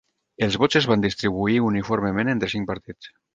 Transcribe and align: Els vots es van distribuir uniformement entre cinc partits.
Els 0.45 0.55
vots 0.63 0.79
es 0.79 0.87
van 0.91 1.03
distribuir 1.03 1.59
uniformement 1.67 2.33
entre 2.35 2.51
cinc 2.55 2.71
partits. 2.73 3.13